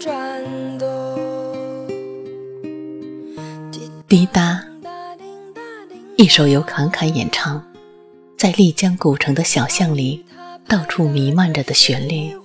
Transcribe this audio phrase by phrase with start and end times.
[0.00, 0.86] 转动。
[4.08, 4.64] 滴答，
[6.16, 7.64] 一首由侃侃演唱，
[8.36, 10.24] 在丽江古城的小巷里
[10.68, 12.36] 到处弥漫着的旋律，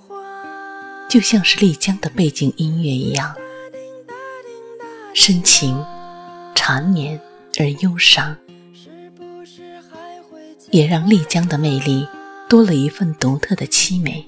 [1.08, 3.34] 就像是丽江的背景音乐一样，
[5.14, 5.84] 深情、
[6.54, 7.20] 缠绵
[7.58, 8.36] 而忧伤，
[10.70, 12.06] 也让丽江的魅力
[12.48, 14.26] 多了一份独特的凄美。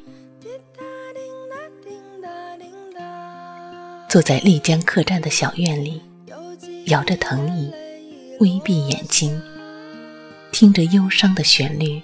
[4.15, 6.01] 坐在丽江客栈的小院里，
[6.87, 7.73] 摇着藤椅，
[8.39, 9.43] 微闭眼睛，
[10.53, 12.01] 听着忧伤的旋律，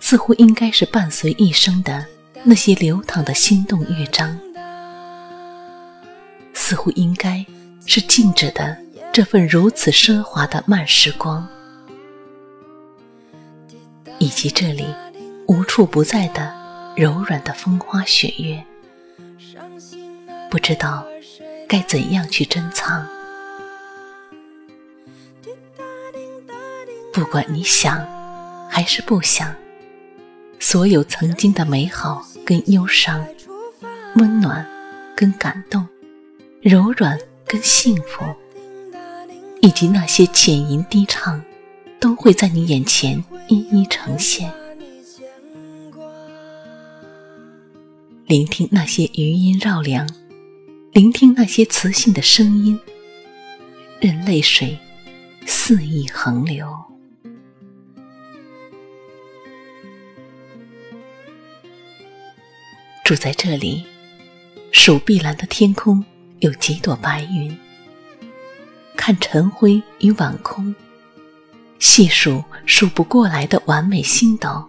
[0.00, 2.04] 似乎应该是伴随一生的
[2.44, 4.38] 那些流淌的心动乐章，
[6.52, 7.42] 似乎应该
[7.86, 8.76] 是静止的
[9.10, 11.48] 这份如此奢华的慢时光，
[14.18, 14.84] 以及这里
[15.46, 16.54] 无处不在的
[16.94, 18.62] 柔软的风花雪月。
[20.50, 21.04] 不知道
[21.68, 23.06] 该怎样去珍藏。
[27.12, 28.06] 不管你想
[28.70, 29.54] 还是不想，
[30.58, 33.26] 所有曾经的美好跟忧伤，
[34.16, 34.66] 温暖
[35.16, 35.86] 跟感动，
[36.62, 38.24] 柔软跟幸福，
[39.60, 41.42] 以及那些浅吟低唱，
[42.00, 44.52] 都会在你眼前一一呈现。
[48.26, 50.08] 聆听那些余音绕梁。
[50.92, 52.78] 聆听那些磁性的声音，
[54.00, 54.76] 任泪水
[55.46, 56.66] 肆意横流。
[63.04, 63.84] 住在这里，
[64.72, 66.02] 数碧蓝的天空
[66.40, 67.56] 有几朵白云，
[68.96, 70.74] 看晨辉与晚空，
[71.78, 74.66] 细数数不过来的完美星斗，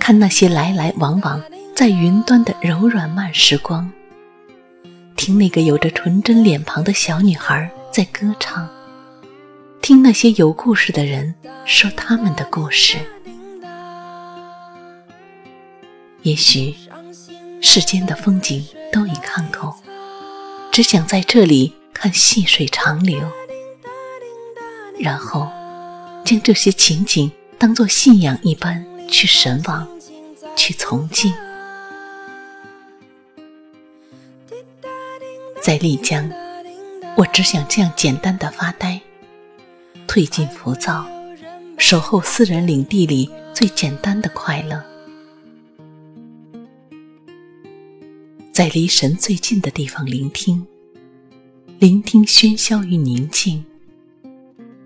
[0.00, 1.40] 看那些来来往往
[1.76, 3.90] 在云端的柔软慢时光。
[5.16, 8.68] 听那个有着纯真脸庞的小女孩在歌唱，
[9.80, 11.34] 听那些有故事的人
[11.64, 12.98] 说他们的故事。
[16.22, 16.74] 也许
[17.62, 19.74] 世间的风景都已看够，
[20.70, 23.20] 只想在这里看细水长流，
[24.98, 25.48] 然后
[26.24, 29.88] 将这些情景当作信仰一般去神往，
[30.54, 31.32] 去从敬。
[35.66, 36.30] 在丽江，
[37.16, 39.00] 我只想这样简单的发呆，
[40.06, 41.04] 褪尽浮躁，
[41.76, 44.80] 守候私人领地里最简单的快乐。
[48.52, 50.64] 在离神最近的地方聆听，
[51.80, 53.64] 聆听喧嚣与宁静，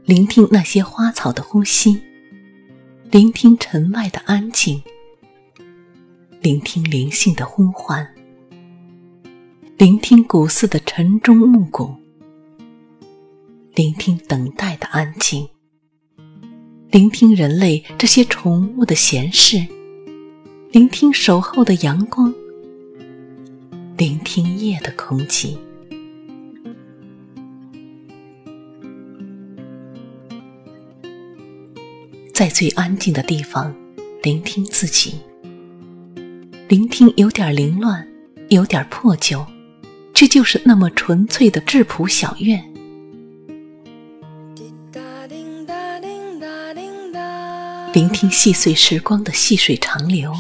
[0.07, 2.01] 聆听那些花草的呼吸，
[3.11, 4.83] 聆听尘外的安静，
[6.41, 8.15] 聆听灵性的呼唤。
[9.81, 11.95] 聆听古寺的晨钟暮鼓，
[13.75, 15.49] 聆听等待的安静，
[16.91, 19.67] 聆听人类这些宠物的闲事，
[20.71, 22.31] 聆听守候的阳光，
[23.97, 25.57] 聆听夜的空气，
[32.35, 33.75] 在最安静的地方
[34.23, 35.15] 聆听自己，
[36.69, 38.07] 聆听有点凌乱，
[38.51, 39.43] 有点破旧。
[40.21, 42.63] 这就是那么纯粹的质朴小院。
[47.95, 50.31] 聆听细碎时光的细水长流，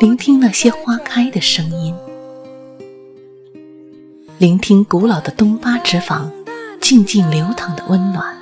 [0.00, 1.94] 聆听那些花开的声音，
[4.38, 6.32] 聆听古老的东巴纸坊
[6.80, 8.34] 静静流淌的温暖，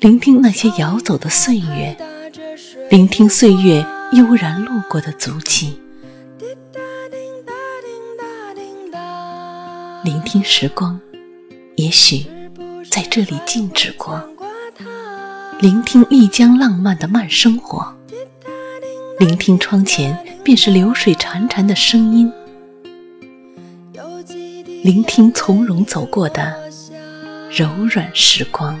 [0.00, 1.96] 聆听那些摇走的岁月，
[2.90, 5.80] 聆听岁月悠然路过的足迹。
[10.02, 10.98] 聆听时光，
[11.76, 12.24] 也许
[12.90, 14.18] 在这里静止过；
[15.60, 17.94] 聆听丽江浪漫的慢生活，
[19.18, 22.32] 聆听窗前便是流水潺潺的声音，
[24.82, 26.56] 聆听从容走过的
[27.50, 28.80] 柔软时光。